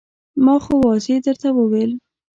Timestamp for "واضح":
0.85-1.15